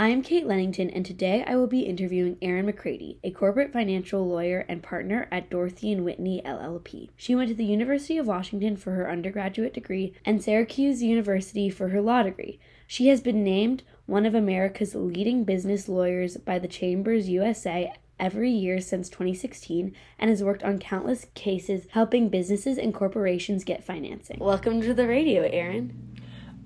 I 0.00 0.08
am 0.08 0.22
Kate 0.22 0.46
Lenington, 0.46 0.88
and 0.88 1.04
today 1.04 1.44
I 1.46 1.56
will 1.56 1.66
be 1.66 1.80
interviewing 1.80 2.38
Erin 2.40 2.64
McCrady, 2.64 3.18
a 3.22 3.30
corporate 3.30 3.70
financial 3.70 4.26
lawyer 4.26 4.64
and 4.66 4.82
partner 4.82 5.28
at 5.30 5.50
Dorsey 5.50 5.92
and 5.92 6.06
Whitney 6.06 6.40
LLP. 6.42 7.10
She 7.18 7.34
went 7.34 7.50
to 7.50 7.54
the 7.54 7.66
University 7.66 8.16
of 8.16 8.26
Washington 8.26 8.78
for 8.78 8.92
her 8.92 9.10
undergraduate 9.10 9.74
degree 9.74 10.14
and 10.24 10.42
Syracuse 10.42 11.02
University 11.02 11.68
for 11.68 11.88
her 11.88 12.00
law 12.00 12.22
degree. 12.22 12.58
She 12.86 13.08
has 13.08 13.20
been 13.20 13.44
named 13.44 13.82
one 14.06 14.24
of 14.24 14.34
America's 14.34 14.94
leading 14.94 15.44
business 15.44 15.86
lawyers 15.86 16.38
by 16.38 16.58
the 16.58 16.66
Chambers 16.66 17.28
USA 17.28 17.92
every 18.18 18.50
year 18.50 18.80
since 18.80 19.10
2016 19.10 19.94
and 20.18 20.30
has 20.30 20.42
worked 20.42 20.62
on 20.62 20.78
countless 20.78 21.26
cases 21.34 21.84
helping 21.90 22.30
businesses 22.30 22.78
and 22.78 22.94
corporations 22.94 23.64
get 23.64 23.84
financing. 23.84 24.38
Welcome 24.40 24.80
to 24.80 24.94
the 24.94 25.06
radio, 25.06 25.42
Erin. 25.42 26.10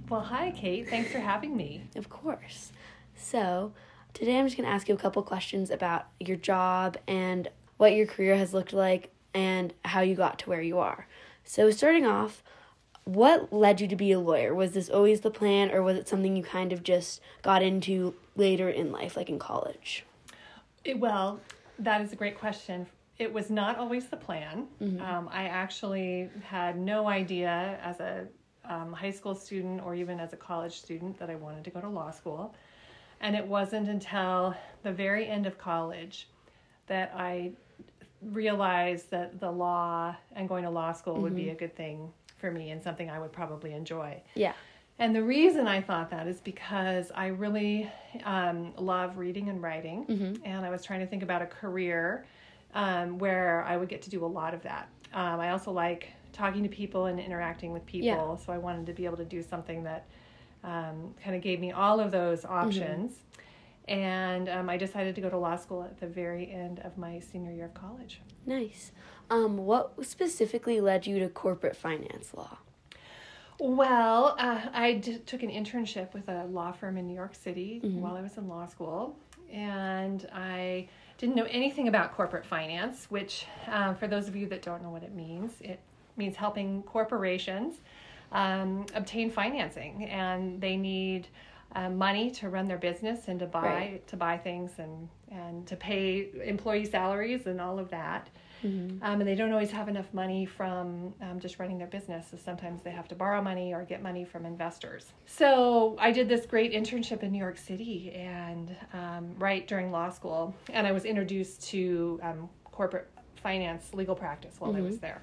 Well, 0.09 0.21
hi, 0.21 0.53
Kate. 0.53 0.89
Thanks 0.89 1.11
for 1.11 1.19
having 1.19 1.57
me. 1.57 1.83
Of 1.97 2.09
course. 2.09 2.71
So, 3.25 3.73
today 4.13 4.39
I'm 4.39 4.45
just 4.45 4.59
going 4.59 4.69
to 4.69 4.75
ask 4.75 4.87
you 4.87 4.95
a 4.95 4.99
couple 4.99 5.23
questions 5.23 5.71
about 5.71 6.09
your 6.21 6.37
job 6.37 6.99
and 7.09 7.49
what 7.79 7.95
your 7.95 8.07
career 8.07 8.37
has 8.37 8.53
looked 8.53 8.75
like 8.75 9.11
and 9.33 9.73
how 9.83 10.03
you 10.03 10.15
got 10.15 10.39
to 10.41 10.51
where 10.51 10.61
you 10.61 10.79
are. 10.79 11.07
So, 11.43 11.71
starting 11.71 12.05
off, 12.05 12.43
what 13.05 13.51
led 13.51 13.81
you 13.81 13.89
to 13.89 13.97
be 13.97 14.13
a 14.13 14.21
lawyer? 14.21 14.55
Was 14.55 14.73
this 14.73 14.91
always 14.91 15.23
the 15.23 15.31
plan, 15.31 15.71
or 15.71 15.83
was 15.83 15.97
it 15.97 16.07
something 16.07 16.37
you 16.37 16.43
kind 16.43 16.71
of 16.71 16.83
just 16.83 17.23
got 17.41 17.63
into 17.63 18.15
later 18.37 18.69
in 18.69 18.93
life, 18.93 19.17
like 19.17 19.31
in 19.31 19.39
college? 19.39 20.05
It, 20.85 21.01
well, 21.01 21.41
that 21.79 22.03
is 22.03 22.13
a 22.13 22.17
great 22.17 22.39
question. 22.39 22.87
It 23.19 23.33
was 23.33 23.49
not 23.49 23.79
always 23.79 24.07
the 24.09 24.19
plan. 24.19 24.67
Mm-hmm. 24.83 25.01
Um, 25.01 25.31
I 25.33 25.45
actually 25.45 26.29
had 26.43 26.79
no 26.79 27.09
idea 27.09 27.81
as 27.83 28.01
a 28.01 28.27
um, 28.67 28.93
high 28.93 29.11
school 29.11 29.35
student 29.35 29.83
or 29.83 29.95
even 29.95 30.21
as 30.21 30.35
a 30.35 30.37
college 30.37 30.79
student 30.79 31.19
that 31.19 31.31
I 31.31 31.37
wanted 31.37 31.65
to 31.65 31.71
go 31.71 31.81
to 31.81 31.89
law 31.89 32.11
school. 32.11 32.55
And 33.25 33.35
it 33.35 33.47
wasn't 33.47 33.89
until 33.89 34.55
the 34.83 34.93
very 34.93 35.27
end 35.27 35.47
of 35.47 35.57
college 35.57 36.29
that 36.89 37.11
I 37.17 37.53
realized 38.21 39.11
that 39.13 39.41
the 39.41 39.51
law 39.51 40.15
and 40.37 40.47
going 40.47 40.65
to 40.65 40.71
law 40.71 40.93
school 40.93 41.15
mm-hmm. 41.15 41.23
would 41.23 41.35
be 41.35 41.45
mm-hmm. 41.45 41.53
a 41.53 41.55
good 41.55 41.75
thing 41.75 42.13
for 42.37 42.51
me 42.51 42.71
and 42.71 42.83
something 42.83 43.09
I 43.09 43.19
would 43.19 43.33
probably 43.33 43.73
enjoy. 43.73 44.21
Yeah. 44.35 44.53
And 44.99 45.17
the 45.17 45.23
reason 45.23 45.67
I 45.67 45.81
thought 45.81 46.11
that 46.11 46.29
is 46.29 46.43
because 46.43 47.11
I 47.15 47.29
really 47.29 47.91
um, 48.25 48.75
love 48.77 49.17
reading 49.17 49.49
and 49.49 49.63
writing, 49.63 50.05
mm-hmm. 50.05 50.45
and 50.45 50.65
I 50.65 50.69
was 50.69 50.85
trying 50.85 51.01
to 51.01 51.07
think 51.07 51.23
about 51.23 51.41
a 51.41 51.47
career 51.47 52.27
um, 52.75 53.19
where 53.19 53.65
I 53.67 53.79
would 53.79 53.89
get 53.89 54.03
to 54.03 54.11
do 54.11 54.23
a 54.23 54.27
lot 54.27 54.53
of 54.53 54.63
that. 54.65 54.91
Um, 55.15 55.41
I 55.41 55.51
also 55.51 55.73
like 55.73 56.09
talking 56.35 56.63
to 56.63 56.69
people 56.69 57.07
and 57.07 57.19
interacting 57.19 57.73
with 57.73 57.87
people, 57.87 58.37
yeah. 58.39 58.45
so 58.45 58.53
I 58.53 58.59
wanted 58.59 58.85
to 58.87 58.93
be 58.93 59.07
able 59.07 59.17
to 59.17 59.25
do 59.25 59.43
something 59.43 59.83
that 59.85 60.07
um, 60.65 61.15
kind 61.23 61.37
of 61.37 61.43
gave 61.43 61.61
me 61.61 61.71
all 61.71 62.01
of 62.01 62.11
those 62.11 62.45
options. 62.45 63.13
Mm-hmm. 63.13 63.21
And 63.87 64.49
um, 64.49 64.71
I 64.71 64.79
decided 64.79 65.15
to 65.15 65.21
go 65.21 65.29
to 65.29 65.37
law 65.37 65.57
school 65.57 65.83
at 65.83 66.01
the 66.01 66.07
very 66.07 66.51
end 66.51 66.81
of 66.81 66.97
my 66.97 67.21
senior 67.21 67.53
year 67.53 67.67
of 67.67 67.75
college. 67.75 68.23
Nice. 68.47 68.93
Um, 69.29 69.59
what 69.59 70.07
specifically 70.07 70.81
led 70.81 71.07
you 71.07 71.19
to 71.19 71.29
corporate 71.29 71.77
finance 71.77 72.33
law? 72.35 72.59
Well, 73.61 74.37
uh, 74.39 74.63
I 74.73 74.95
d- 74.95 75.19
took 75.19 75.43
an 75.43 75.51
internship 75.51 76.15
with 76.15 76.29
a 76.29 76.45
law 76.47 76.73
firm 76.73 76.97
in 76.97 77.07
New 77.07 77.15
York 77.15 77.35
City 77.35 77.81
mm-hmm. 77.85 78.01
while 78.01 78.17
I 78.17 78.23
was 78.23 78.37
in 78.39 78.49
law 78.49 78.67
school. 78.67 79.17
And 79.53 80.27
I 80.33 80.89
didn't 81.19 81.37
know 81.37 81.47
anything 81.51 81.87
about 81.87 82.15
corporate 82.15 82.45
finance, 82.45 83.07
which, 83.11 83.47
uh, 83.69 83.95
for 83.95 84.09
those 84.09 84.29
of 84.29 84.35
you 84.35 84.49
that 84.49 84.63
don't 84.63 84.83
know 84.83 84.91
what 84.91 85.03
it 85.03 85.15
means, 85.15 85.53
it 85.61 85.79
means 86.17 86.37
helping 86.37 86.83
corporations 86.83 87.81
um, 88.35 88.85
obtain 88.95 89.31
financing, 89.31 90.05
and 90.05 90.61
they 90.61 90.77
need 90.77 91.29
uh, 91.75 91.89
money 91.89 92.31
to 92.31 92.49
run 92.49 92.67
their 92.67 92.79
business 92.79 93.29
and 93.29 93.41
to 93.41 93.47
buy 93.47 93.63
right. 93.63 94.07
to 94.09 94.17
buy 94.17 94.37
things 94.37 94.73
and 94.79 95.09
and 95.31 95.67
to 95.67 95.77
pay 95.77 96.29
employee 96.45 96.85
salaries 96.85 97.47
and 97.47 97.61
all 97.61 97.79
of 97.79 97.91
that. 97.91 98.29
Mm-hmm. 98.63 99.05
Um, 99.05 99.21
and 99.21 99.29
they 99.29 99.35
don't 99.35 99.53
always 99.53 99.71
have 99.73 99.89
enough 99.89 100.13
money 100.15 100.47
from 100.47 101.13
um, 101.21 101.39
just 101.39 101.59
running 101.59 101.77
their 101.77 101.89
business. 101.89 102.27
So 102.31 102.39
sometimes 102.43 102.83
they 102.83 102.93
have 102.93 103.07
to 103.09 103.15
borrow 103.15 103.43
money 103.43 103.75
or 103.75 103.85
get 103.85 104.03
money 104.03 104.25
from 104.25 104.47
investors. 104.47 105.07
So 105.27 105.97
I 105.99 106.13
did 106.13 106.29
this 106.31 106.47
great 106.47 106.73
internship 106.73 107.23
in 107.23 107.33
New 107.33 107.39
York 107.39 107.59
City 107.59 108.13
and 108.13 108.75
um, 108.95 109.35
right 109.39 109.69
during 109.69 109.91
law 109.91 110.09
school. 110.09 110.55
And 110.71 110.87
I 110.87 110.93
was 110.93 111.05
introduced 111.05 111.69
to 111.71 112.19
um, 112.23 112.49
corporate 112.65 113.11
finance 113.43 113.93
legal 113.93 114.15
practice 114.15 114.55
while 114.59 114.73
mm-hmm. 114.73 114.83
I 114.83 114.87
was 114.87 114.99
there. 114.99 115.23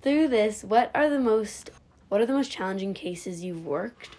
Through 0.00 0.28
this, 0.28 0.64
what 0.64 0.90
are 0.94 1.10
the 1.10 1.20
most 1.20 1.70
what 2.08 2.20
are 2.20 2.26
the 2.26 2.32
most 2.32 2.50
challenging 2.50 2.94
cases 2.94 3.42
you've 3.42 3.66
worked? 3.66 4.10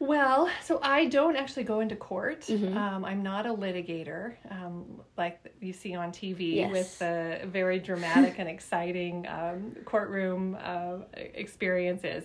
Well, 0.00 0.48
so 0.64 0.80
I 0.82 1.04
don't 1.06 1.36
actually 1.36 1.64
go 1.64 1.80
into 1.80 1.94
court. 1.94 2.40
Mm-hmm. 2.42 2.74
Um, 2.74 3.04
I'm 3.04 3.22
not 3.22 3.44
a 3.44 3.50
litigator 3.50 4.36
um, 4.50 5.02
like 5.18 5.54
you 5.60 5.74
see 5.74 5.94
on 5.94 6.10
TV 6.10 6.54
yes. 6.54 6.72
with 6.72 6.98
the 6.98 7.40
very 7.46 7.78
dramatic 7.78 8.36
and 8.38 8.48
exciting 8.48 9.26
um, 9.28 9.76
courtroom 9.84 10.56
uh, 10.62 11.00
experiences. 11.14 12.24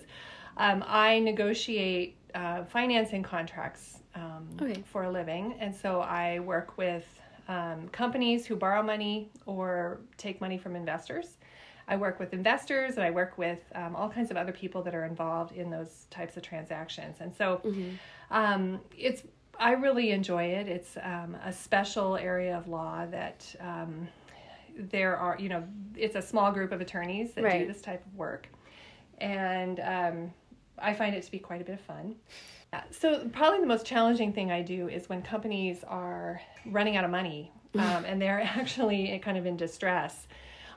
Um, 0.56 0.82
I 0.86 1.18
negotiate 1.18 2.16
uh, 2.34 2.64
financing 2.64 3.22
contracts 3.22 3.98
um, 4.14 4.48
okay. 4.60 4.82
for 4.86 5.04
a 5.04 5.10
living, 5.10 5.54
and 5.60 5.76
so 5.76 6.00
I 6.00 6.38
work 6.38 6.78
with 6.78 7.04
um, 7.48 7.88
companies 7.88 8.46
who 8.46 8.56
borrow 8.56 8.82
money 8.82 9.30
or 9.44 10.00
take 10.16 10.40
money 10.40 10.56
from 10.56 10.76
investors. 10.76 11.36
I 11.88 11.96
work 11.96 12.18
with 12.18 12.32
investors 12.32 12.96
and 12.96 13.04
I 13.04 13.10
work 13.10 13.38
with 13.38 13.60
um, 13.74 13.94
all 13.94 14.08
kinds 14.08 14.30
of 14.30 14.36
other 14.36 14.52
people 14.52 14.82
that 14.82 14.94
are 14.94 15.04
involved 15.04 15.52
in 15.52 15.70
those 15.70 16.06
types 16.10 16.36
of 16.36 16.42
transactions. 16.42 17.16
And 17.20 17.34
so 17.34 17.60
mm-hmm. 17.64 17.90
um, 18.30 18.80
it's 18.96 19.22
I 19.58 19.72
really 19.72 20.10
enjoy 20.10 20.44
it. 20.44 20.68
It's 20.68 20.96
um, 21.02 21.36
a 21.44 21.52
special 21.52 22.16
area 22.16 22.56
of 22.56 22.68
law 22.68 23.06
that 23.06 23.54
um, 23.60 24.08
there 24.76 25.16
are, 25.16 25.36
you 25.38 25.48
know, 25.48 25.64
it's 25.96 26.14
a 26.14 26.22
small 26.22 26.52
group 26.52 26.72
of 26.72 26.80
attorneys 26.80 27.32
that 27.32 27.44
right. 27.44 27.60
do 27.60 27.66
this 27.66 27.80
type 27.80 28.04
of 28.04 28.14
work. 28.14 28.48
And 29.18 29.80
um, 29.80 30.32
I 30.78 30.92
find 30.92 31.14
it 31.14 31.22
to 31.22 31.30
be 31.30 31.38
quite 31.38 31.62
a 31.62 31.64
bit 31.64 31.74
of 31.74 31.80
fun. 31.80 32.16
So, 32.90 33.26
probably 33.32 33.60
the 33.60 33.66
most 33.66 33.86
challenging 33.86 34.34
thing 34.34 34.50
I 34.50 34.60
do 34.60 34.88
is 34.88 35.08
when 35.08 35.22
companies 35.22 35.82
are 35.88 36.42
running 36.66 36.96
out 36.96 37.04
of 37.04 37.10
money 37.10 37.50
um, 37.74 38.04
and 38.04 38.20
they're 38.20 38.42
actually 38.56 39.18
kind 39.24 39.38
of 39.38 39.46
in 39.46 39.56
distress 39.56 40.26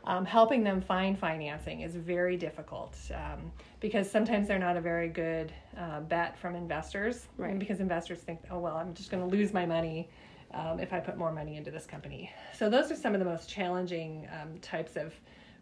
um, 0.05 0.25
helping 0.25 0.63
them 0.63 0.81
find 0.81 1.17
financing 1.17 1.81
is 1.81 1.95
very 1.95 2.37
difficult 2.37 2.97
um, 3.13 3.51
because 3.79 4.09
sometimes 4.09 4.47
they're 4.47 4.59
not 4.59 4.77
a 4.77 4.81
very 4.81 5.09
good 5.09 5.51
uh, 5.77 5.99
bet 6.01 6.37
from 6.37 6.55
investors. 6.55 7.27
Right. 7.37 7.57
Because 7.57 7.79
investors 7.79 8.19
think, 8.19 8.39
oh, 8.49 8.59
well, 8.59 8.77
I'm 8.77 8.93
just 8.93 9.11
going 9.11 9.27
to 9.27 9.29
lose 9.29 9.53
my 9.53 9.65
money 9.65 10.09
um, 10.53 10.79
if 10.79 10.93
I 10.93 10.99
put 10.99 11.17
more 11.17 11.31
money 11.31 11.57
into 11.57 11.71
this 11.71 11.85
company. 11.85 12.31
So, 12.57 12.69
those 12.69 12.91
are 12.91 12.95
some 12.95 13.13
of 13.13 13.19
the 13.19 13.25
most 13.25 13.49
challenging 13.49 14.27
um, 14.41 14.57
types 14.59 14.95
of 14.95 15.13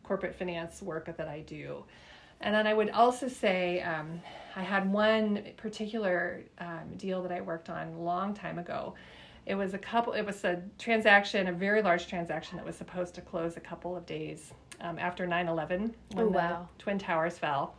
corporate 0.03 0.35
finance 0.35 0.81
work 0.81 1.05
that 1.17 1.27
I 1.27 1.41
do. 1.41 1.83
And 2.39 2.53
then 2.53 2.67
I 2.67 2.73
would 2.73 2.91
also 2.91 3.27
say 3.27 3.81
um, 3.81 4.21
I 4.55 4.61
had 4.61 4.91
one 4.91 5.43
particular 5.57 6.43
um, 6.59 6.95
deal 6.97 7.21
that 7.23 7.31
I 7.31 7.41
worked 7.41 7.69
on 7.69 7.87
a 7.87 8.01
long 8.01 8.33
time 8.33 8.59
ago 8.59 8.93
it 9.47 9.55
was 9.55 9.73
a 9.73 9.77
couple. 9.77 10.13
It 10.13 10.25
was 10.25 10.43
a 10.43 10.61
transaction, 10.77 11.47
a 11.47 11.53
very 11.53 11.81
large 11.81 12.07
transaction 12.07 12.57
that 12.57 12.65
was 12.65 12.75
supposed 12.75 13.15
to 13.15 13.21
close 13.21 13.55
a 13.55 13.61
couple 13.61 13.95
of 13.95 14.05
days 14.05 14.51
um, 14.81 14.99
after 14.99 15.25
9/11 15.25 15.93
when 16.13 16.25
oh, 16.25 16.27
wow. 16.27 16.67
the 16.77 16.83
twin 16.83 16.99
towers 16.99 17.39
fell, 17.39 17.73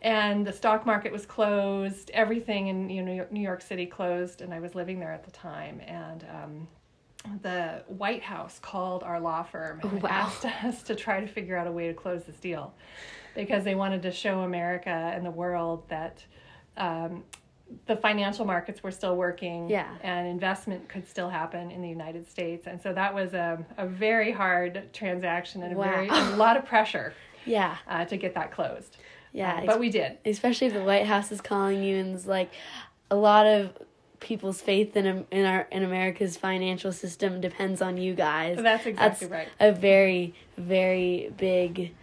and 0.00 0.46
the 0.46 0.52
stock 0.52 0.86
market 0.86 1.12
was 1.12 1.26
closed. 1.26 2.10
Everything 2.14 2.68
in 2.68 2.88
you 2.88 3.02
know 3.02 3.26
New 3.30 3.42
York 3.42 3.60
City 3.60 3.84
closed, 3.84 4.40
and 4.40 4.54
I 4.54 4.60
was 4.60 4.74
living 4.74 4.98
there 4.98 5.12
at 5.12 5.24
the 5.24 5.30
time, 5.30 5.80
and. 5.86 6.24
Um, 6.24 6.68
the 7.42 7.82
White 7.88 8.22
House 8.22 8.60
called 8.60 9.02
our 9.02 9.18
law 9.18 9.42
firm 9.42 9.80
and 9.82 10.00
wow. 10.00 10.10
asked 10.10 10.44
us 10.64 10.84
to 10.84 10.94
try 10.94 11.18
to 11.18 11.26
figure 11.26 11.56
out 11.56 11.66
a 11.66 11.72
way 11.72 11.88
to 11.88 11.92
close 11.92 12.22
this 12.22 12.36
deal 12.36 12.72
because 13.34 13.64
they 13.64 13.74
wanted 13.74 14.02
to 14.02 14.12
show 14.12 14.42
America 14.42 15.12
and 15.12 15.26
the 15.26 15.30
world 15.32 15.82
that 15.88 16.24
um, 16.76 17.24
the 17.86 17.96
financial 17.96 18.44
markets 18.44 18.82
were 18.82 18.90
still 18.90 19.16
working 19.16 19.68
yeah. 19.68 19.94
and 20.02 20.26
investment 20.26 20.88
could 20.88 21.08
still 21.08 21.28
happen 21.28 21.70
in 21.70 21.82
the 21.82 21.88
United 21.88 22.28
States. 22.30 22.66
And 22.66 22.80
so 22.80 22.92
that 22.92 23.14
was 23.14 23.34
a, 23.34 23.64
a 23.76 23.86
very 23.86 24.32
hard 24.32 24.88
transaction 24.92 25.62
and 25.62 25.72
a, 25.72 25.76
wow. 25.76 25.84
very, 25.84 26.08
a 26.08 26.36
lot 26.36 26.56
of 26.56 26.64
pressure 26.64 27.12
yeah. 27.44 27.76
Uh, 27.88 28.04
to 28.04 28.16
get 28.16 28.34
that 28.34 28.52
closed. 28.52 28.96
Yeah. 29.32 29.60
Uh, 29.62 29.66
but 29.66 29.80
we 29.80 29.90
did. 29.90 30.18
Especially 30.24 30.68
if 30.68 30.72
the 30.72 30.82
White 30.82 31.06
House 31.06 31.30
is 31.32 31.40
calling 31.40 31.82
you 31.82 31.96
and 31.96 32.14
it's 32.14 32.26
like 32.26 32.52
a 33.10 33.16
lot 33.16 33.46
of 33.46 33.70
people's 34.20 34.60
faith 34.60 34.96
in 34.96 35.26
in 35.30 35.44
our 35.44 35.68
in 35.70 35.84
America's 35.84 36.36
financial 36.36 36.90
system 36.90 37.40
depends 37.40 37.82
on 37.82 37.96
you 37.96 38.14
guys. 38.14 38.56
That's 38.60 38.86
exactly 38.86 39.28
That's 39.28 39.32
right. 39.32 39.48
A 39.60 39.72
very 39.72 40.34
very 40.56 41.32
big 41.36 41.94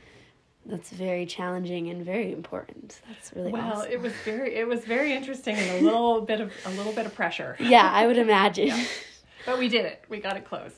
that's 0.65 0.89
very 0.89 1.25
challenging 1.25 1.89
and 1.89 2.06
very 2.06 2.31
important. 2.31 3.01
That's 3.07 3.33
really 3.33 3.51
well. 3.51 3.80
Awesome. 3.80 3.92
It 3.92 4.01
was 4.01 4.13
very 4.25 4.56
it 4.56 4.68
was 4.68 4.86
very 4.86 5.13
interesting 5.13 5.56
and 5.56 5.81
a 5.81 5.83
little 5.83 6.21
bit 6.31 6.39
of 6.42 6.51
a 6.65 6.69
little 6.71 6.94
bit 6.94 7.06
of 7.06 7.15
pressure. 7.15 7.56
Yeah, 7.60 7.89
I 7.92 8.07
would 8.07 8.18
imagine. 8.18 8.68
yeah. 8.68 8.86
But 9.45 9.60
we 9.60 9.68
did 9.68 9.86
it. 9.86 10.06
We 10.10 10.19
got 10.19 10.38
it 10.38 10.45
closed. 10.45 10.75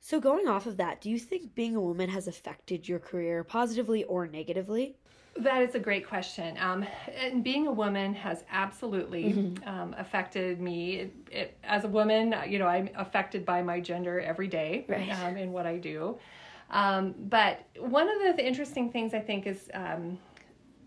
So 0.00 0.20
going 0.20 0.46
off 0.46 0.66
of 0.66 0.76
that, 0.76 1.00
do 1.00 1.08
you 1.08 1.18
think 1.18 1.54
being 1.54 1.74
a 1.74 1.80
woman 1.80 2.10
has 2.10 2.28
affected 2.28 2.86
your 2.86 2.98
career 2.98 3.42
positively 3.42 4.04
or 4.04 4.26
negatively? 4.26 4.96
That 5.36 5.62
is 5.62 5.74
a 5.74 5.80
great 5.80 6.06
question. 6.06 6.56
Um, 6.60 6.86
and 7.18 7.42
being 7.42 7.66
a 7.66 7.72
woman 7.72 8.14
has 8.14 8.44
absolutely 8.50 9.32
mm-hmm. 9.32 9.68
um, 9.68 9.94
affected 9.98 10.60
me. 10.60 10.96
It, 10.96 11.14
it, 11.30 11.58
as 11.64 11.84
a 11.84 11.88
woman, 11.88 12.34
you 12.46 12.58
know, 12.58 12.66
I'm 12.66 12.90
affected 12.94 13.44
by 13.44 13.62
my 13.62 13.80
gender 13.80 14.20
every 14.20 14.46
day 14.46 14.84
right. 14.88 15.10
um, 15.24 15.36
in 15.36 15.52
what 15.52 15.66
I 15.66 15.78
do. 15.78 16.18
Um, 16.70 17.14
but 17.28 17.66
one 17.78 18.08
of 18.08 18.18
the, 18.22 18.42
the, 18.42 18.46
interesting 18.46 18.90
things 18.90 19.14
I 19.14 19.20
think 19.20 19.46
is, 19.46 19.70
um, 19.74 20.18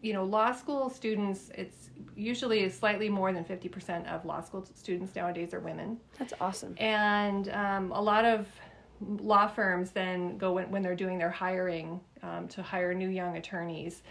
you 0.01 0.13
know, 0.13 0.24
law 0.24 0.51
school 0.51 0.89
students, 0.89 1.50
it's 1.56 1.89
usually 2.15 2.69
slightly 2.69 3.09
more 3.09 3.31
than 3.31 3.45
50% 3.45 4.07
of 4.07 4.25
law 4.25 4.41
school 4.41 4.65
students 4.75 5.15
nowadays 5.15 5.53
are 5.53 5.59
women. 5.59 5.97
That's 6.19 6.33
awesome. 6.41 6.75
And 6.77 7.50
um, 7.50 7.91
a 7.91 8.01
lot 8.01 8.25
of 8.25 8.47
law 9.01 9.47
firms 9.47 9.91
then 9.91 10.38
go 10.38 10.53
when, 10.53 10.71
when 10.71 10.81
they're 10.81 10.95
doing 10.95 11.18
their 11.18 11.29
hiring 11.29 12.00
to 12.50 12.62
hire 12.62 12.94
new 12.94 13.07
young 13.07 13.38
attorneys 13.38 14.01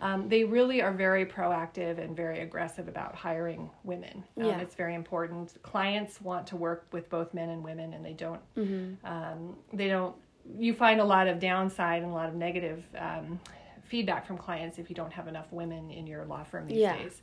um, 0.00 0.28
they 0.28 0.44
really 0.44 0.82
are 0.82 0.92
very 0.92 1.24
proactive 1.24 1.98
and 1.98 2.16
very 2.16 2.40
aggressive 2.40 2.88
about 2.88 3.14
hiring 3.14 3.70
women. 3.84 4.24
Um, 4.38 4.46
yeah. 4.46 4.58
It's 4.58 4.74
very 4.74 4.94
important. 4.94 5.62
Clients 5.62 6.20
want 6.20 6.46
to 6.48 6.56
work 6.56 6.86
with 6.92 7.08
both 7.08 7.32
men 7.34 7.50
and 7.50 7.62
women, 7.62 7.92
and 7.94 8.04
they 8.04 8.12
don't. 8.12 8.40
Mm-hmm. 8.56 9.06
Um, 9.06 9.56
they 9.72 9.88
don't. 9.88 10.14
You 10.58 10.74
find 10.74 11.00
a 11.00 11.04
lot 11.04 11.26
of 11.26 11.38
downside 11.38 12.02
and 12.02 12.10
a 12.10 12.14
lot 12.14 12.28
of 12.28 12.34
negative 12.34 12.84
um, 12.98 13.40
feedback 13.82 14.26
from 14.26 14.38
clients 14.38 14.78
if 14.78 14.88
you 14.88 14.96
don't 14.96 15.12
have 15.12 15.28
enough 15.28 15.46
women 15.52 15.90
in 15.90 16.06
your 16.06 16.24
law 16.24 16.44
firm 16.44 16.66
these 16.66 16.78
yeah. 16.78 16.96
days. 16.96 17.22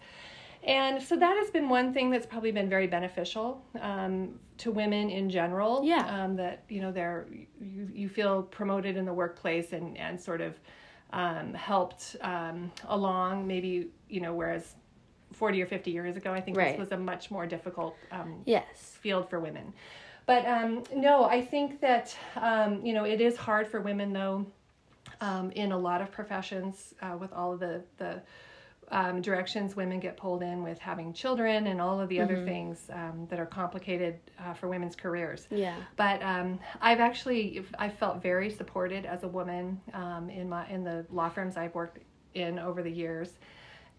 And 0.63 1.01
so 1.01 1.15
that 1.15 1.37
has 1.37 1.49
been 1.49 1.69
one 1.69 1.91
thing 1.91 2.11
that's 2.11 2.27
probably 2.27 2.51
been 2.51 2.69
very 2.69 2.85
beneficial 2.85 3.65
um, 3.79 4.39
to 4.59 4.71
women 4.71 5.09
in 5.09 5.29
general. 5.29 5.81
Yeah. 5.83 6.05
Um, 6.05 6.35
that 6.35 6.63
you 6.69 6.81
know 6.81 6.91
they're 6.91 7.25
you, 7.59 7.89
you 7.91 8.09
feel 8.09 8.43
promoted 8.43 8.95
in 8.95 9.05
the 9.05 9.13
workplace 9.13 9.73
and 9.73 9.97
and 9.97 10.21
sort 10.21 10.41
of 10.41 10.59
um, 11.13 11.53
helped 11.53 12.15
um, 12.21 12.71
along 12.87 13.47
maybe 13.47 13.87
you 14.09 14.21
know 14.21 14.33
whereas 14.33 14.75
40 15.33 15.61
or 15.61 15.65
50 15.65 15.91
years 15.91 16.17
ago 16.17 16.33
i 16.33 16.41
think 16.41 16.57
right. 16.57 16.71
this 16.71 16.79
was 16.79 16.91
a 16.91 16.97
much 16.97 17.31
more 17.31 17.45
difficult 17.45 17.95
um, 18.11 18.41
yes 18.45 18.97
field 19.01 19.29
for 19.29 19.39
women 19.39 19.73
but 20.31 20.45
um, 20.47 20.81
no 20.95 21.25
i 21.25 21.41
think 21.41 21.81
that 21.81 22.15
um, 22.37 22.85
you 22.85 22.93
know 22.93 23.03
it 23.03 23.19
is 23.19 23.35
hard 23.35 23.67
for 23.67 23.81
women 23.81 24.13
though 24.13 24.45
um, 25.19 25.51
in 25.51 25.73
a 25.73 25.77
lot 25.77 25.99
of 26.01 26.09
professions 26.09 26.93
uh, 27.01 27.17
with 27.19 27.33
all 27.33 27.51
of 27.53 27.59
the 27.59 27.83
the 27.97 28.21
um, 28.91 29.21
directions 29.21 29.75
women 29.75 29.99
get 29.99 30.15
pulled 30.15 30.41
in 30.41 30.63
with 30.63 30.79
having 30.79 31.11
children 31.13 31.67
and 31.67 31.81
all 31.81 31.99
of 31.99 32.07
the 32.09 32.17
mm-hmm. 32.17 32.33
other 32.33 32.45
things 32.45 32.89
um, 32.93 33.25
that 33.29 33.39
are 33.39 33.45
complicated 33.45 34.19
uh, 34.39 34.53
for 34.53 34.67
women's 34.67 34.97
careers. 34.97 35.47
Yeah. 35.49 35.77
But 35.95 36.21
um, 36.21 36.59
I've 36.81 36.99
actually 36.99 37.63
I 37.79 37.87
felt 37.87 38.21
very 38.21 38.49
supported 38.49 39.05
as 39.05 39.23
a 39.23 39.29
woman 39.29 39.79
um, 39.93 40.29
in 40.29 40.49
my 40.49 40.69
in 40.69 40.83
the 40.83 41.05
law 41.09 41.29
firms 41.29 41.55
I've 41.55 41.73
worked 41.73 41.99
in 42.33 42.59
over 42.59 42.83
the 42.83 42.91
years. 42.91 43.29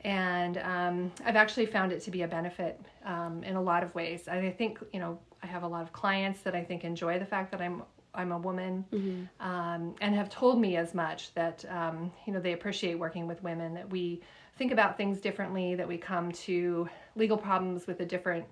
And 0.05 0.59
um, 0.59 1.13
I've 1.25 1.37
actually 1.37 1.67
found 1.67 1.93
it 1.93 2.03
to 2.03 2.11
be 2.11 2.23
a 2.23 2.29
benefit 2.29 2.81
um, 3.05 3.43
in 3.45 3.57
a 3.57 3.63
lot 3.63 3.83
of 3.83 3.95
ways. 3.95 4.29
I 4.29 4.51
think 4.51 4.79
you 4.93 5.01
know 5.01 5.19
I 5.43 5.47
have 5.47 5.63
a 5.63 5.69
lot 5.69 5.83
of 5.83 5.93
clients 5.93 6.43
that 6.43 6.55
I 6.55 6.65
think 6.65 6.85
enjoy 6.85 7.19
the 7.19 7.27
fact 7.27 7.51
that 7.53 7.61
I'm 7.61 7.83
I'm 8.15 8.33
a 8.33 8.39
woman, 8.39 8.85
mm-hmm. 8.93 9.47
um, 9.47 9.95
and 10.01 10.15
have 10.15 10.29
told 10.29 10.61
me 10.61 10.77
as 10.77 10.95
much 10.95 11.33
that 11.35 11.65
um, 11.71 12.13
you 12.27 12.33
know 12.33 12.41
they 12.41 12.53
appreciate 12.53 12.99
working 12.99 13.27
with 13.27 13.43
women. 13.43 13.75
That 13.75 13.89
we 13.91 14.23
think 14.59 14.73
about 14.73 14.97
things 14.97 15.21
differently, 15.21 15.75
that 15.77 15.89
we 15.89 15.97
come 15.97 16.33
to 16.33 16.89
legal 17.17 17.37
problems 17.37 17.87
with 17.87 18.01
a 18.01 18.05
different 18.05 18.45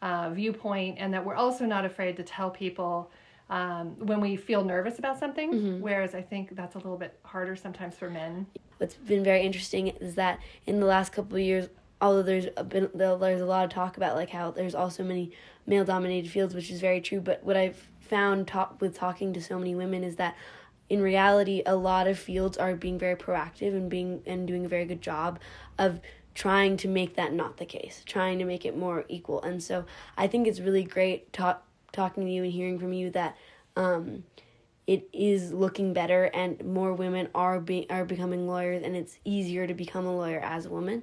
uh, 0.00 0.30
viewpoint, 0.30 0.96
and 0.98 1.12
that 1.12 1.24
we're 1.24 1.34
also 1.34 1.66
not 1.66 1.84
afraid 1.84 2.16
to 2.16 2.22
tell 2.22 2.50
people 2.50 3.10
um, 3.50 3.96
when 3.98 4.20
we 4.20 4.34
feel 4.36 4.64
nervous 4.64 4.98
about 4.98 5.18
something. 5.18 5.52
Mm-hmm. 5.52 5.80
Whereas 5.80 6.14
I 6.14 6.22
think 6.22 6.56
that's 6.56 6.74
a 6.74 6.78
little 6.78 6.96
bit 6.96 7.18
harder 7.22 7.54
sometimes 7.54 7.96
for 7.96 8.08
men. 8.08 8.46
What's 8.78 8.94
been 8.94 9.24
very 9.24 9.42
interesting 9.42 9.88
is 9.88 10.14
that 10.16 10.38
in 10.66 10.80
the 10.80 10.86
last 10.86 11.12
couple 11.12 11.36
of 11.36 11.42
years, 11.42 11.68
although 12.00 12.22
there's 12.22 12.46
a 12.56 12.64
bit, 12.64 12.96
there's 12.96 13.40
a 13.40 13.46
lot 13.46 13.64
of 13.64 13.70
talk 13.70 13.96
about 13.96 14.16
like 14.16 14.30
how 14.30 14.50
there's 14.50 14.74
also 14.74 15.04
many 15.04 15.32
male 15.66 15.84
dominated 15.84 16.30
fields, 16.30 16.54
which 16.54 16.70
is 16.70 16.80
very 16.80 17.00
true. 17.00 17.20
But 17.20 17.44
what 17.44 17.56
I've 17.56 17.88
found 18.00 18.48
talk, 18.48 18.80
with 18.80 18.96
talking 18.96 19.32
to 19.32 19.40
so 19.40 19.58
many 19.58 19.74
women 19.74 20.04
is 20.04 20.16
that 20.16 20.36
in 20.88 21.00
reality 21.00 21.62
a 21.64 21.74
lot 21.74 22.06
of 22.06 22.18
fields 22.18 22.58
are 22.58 22.74
being 22.74 22.98
very 22.98 23.16
proactive 23.16 23.74
and 23.74 23.88
being 23.88 24.22
and 24.26 24.46
doing 24.46 24.66
a 24.66 24.68
very 24.68 24.84
good 24.84 25.00
job 25.00 25.38
of 25.78 26.00
trying 26.34 26.76
to 26.76 26.88
make 26.88 27.16
that 27.16 27.32
not 27.32 27.56
the 27.56 27.64
case 27.64 28.02
trying 28.04 28.38
to 28.38 28.44
make 28.44 28.66
it 28.66 28.76
more 28.76 29.06
equal 29.08 29.40
and 29.42 29.62
so 29.62 29.86
i 30.18 30.26
think 30.26 30.46
it's 30.46 30.60
really 30.60 30.84
great 30.84 31.32
talk, 31.32 31.64
talking 31.92 32.26
to 32.26 32.30
you 32.30 32.42
and 32.42 32.52
hearing 32.52 32.78
from 32.78 32.92
you 32.92 33.10
that 33.10 33.36
um, 33.76 34.24
it 34.86 35.08
is 35.12 35.52
looking 35.52 35.92
better 35.92 36.24
and 36.34 36.64
more 36.64 36.92
women 36.92 37.28
are 37.34 37.60
being 37.60 37.86
are 37.90 38.04
becoming 38.04 38.46
lawyers 38.46 38.82
and 38.82 38.96
it's 38.96 39.18
easier 39.24 39.66
to 39.66 39.74
become 39.74 40.06
a 40.06 40.16
lawyer 40.16 40.40
as 40.40 40.66
a 40.66 40.70
woman 40.70 41.02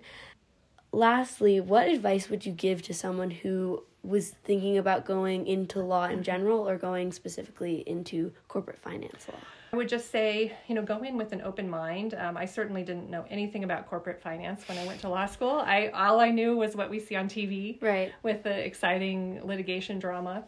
lastly 0.91 1.59
what 1.59 1.87
advice 1.87 2.29
would 2.29 2.45
you 2.45 2.51
give 2.51 2.81
to 2.81 2.93
someone 2.93 3.31
who 3.31 3.83
was 4.03 4.31
thinking 4.43 4.77
about 4.77 5.05
going 5.05 5.45
into 5.45 5.81
law 5.81 6.05
in 6.05 6.23
general 6.23 6.67
or 6.67 6.77
going 6.77 7.11
specifically 7.11 7.83
into 7.87 8.31
corporate 8.47 8.79
finance 8.79 9.27
law 9.27 9.39
I 9.71 9.75
would 9.75 9.87
just 9.87 10.09
say, 10.09 10.53
you 10.67 10.73
know, 10.73 10.81
go 10.81 11.03
in 11.03 11.15
with 11.15 11.31
an 11.31 11.41
open 11.41 11.69
mind. 11.69 12.15
Um, 12.15 12.37
I 12.37 12.45
certainly 12.45 12.81
didn't 12.81 13.09
know 13.09 13.25
anything 13.29 13.63
about 13.63 13.87
corporate 13.87 14.19
finance 14.19 14.67
when 14.67 14.79
I 14.79 14.85
went 14.85 14.99
to 15.01 15.09
law 15.09 15.27
school. 15.27 15.59
I 15.59 15.89
all 15.89 16.19
I 16.19 16.31
knew 16.31 16.57
was 16.57 16.75
what 16.75 16.89
we 16.89 16.99
see 16.99 17.15
on 17.15 17.29
TV, 17.29 17.79
right, 17.81 18.11
with 18.23 18.41
the 18.41 18.65
exciting 18.65 19.45
litigation 19.45 19.99
drama. 19.99 20.45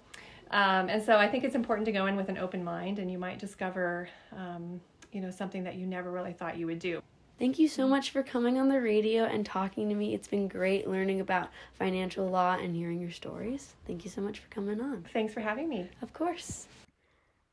Um, 0.52 0.90
and 0.90 1.02
so 1.02 1.18
I 1.18 1.28
think 1.28 1.44
it's 1.44 1.56
important 1.56 1.86
to 1.86 1.92
go 1.92 2.06
in 2.06 2.16
with 2.16 2.30
an 2.30 2.38
open 2.38 2.64
mind, 2.64 3.00
and 3.00 3.10
you 3.10 3.18
might 3.18 3.40
discover, 3.40 4.10
um, 4.36 4.82
you 5.12 5.22
know, 5.22 5.32
something 5.32 5.64
that 5.64 5.76
you 5.76 5.86
never 5.86 6.12
really 6.12 6.34
thought 6.34 6.58
you 6.58 6.68
would 6.68 6.80
do. 6.80 7.02
Thank 7.40 7.58
you 7.58 7.68
so 7.68 7.88
much 7.88 8.12
for 8.12 8.22
coming 8.22 8.60
on 8.60 8.70
the 8.70 8.80
radio 8.80 9.24
and 9.24 9.44
talking 9.44 9.90
to 9.90 9.96
me. 9.96 10.14
It's 10.14 10.28
been 10.28 10.48
great 10.48 10.88
learning 10.88 11.22
about 11.22 11.50
financial 11.74 12.28
law 12.28 12.56
and 12.56 12.76
hearing 12.76 13.02
your 13.02 13.12
stories. 13.12 13.74
Thank 13.88 14.06
you 14.06 14.12
so 14.12 14.22
much 14.22 14.40
for 14.40 14.48
coming 14.50 14.80
on. 14.80 15.06
Thanks 15.12 15.34
for 15.34 15.40
having 15.40 15.68
me. 15.68 15.90
Of 16.04 16.14
course. 16.14 16.68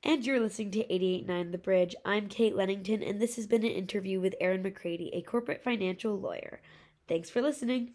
And 0.02 0.26
you're 0.26 0.40
listening 0.40 0.72
to 0.72 0.92
889 0.92 1.52
The 1.52 1.58
Bridge. 1.58 1.94
I'm 2.04 2.28
Kate 2.28 2.54
Lenington, 2.54 3.02
and 3.02 3.18
this 3.18 3.36
has 3.36 3.46
been 3.46 3.64
an 3.64 3.70
interview 3.70 4.20
with 4.20 4.34
Erin 4.40 4.62
McCrady, 4.62 5.10
a 5.12 5.22
corporate 5.22 5.64
financial 5.64 6.18
lawyer. 6.18 6.60
Thanks 7.08 7.30
for 7.30 7.40
listening. 7.40 7.94